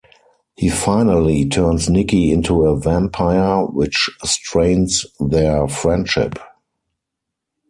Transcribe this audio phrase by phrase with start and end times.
[0.55, 6.39] He finally turns Nicki into a vampire, which strains their friendship.